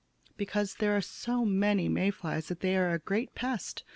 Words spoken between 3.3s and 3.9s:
pest.